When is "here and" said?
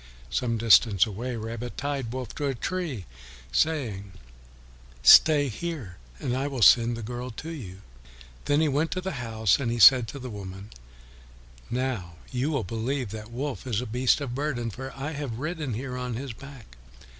5.47-6.35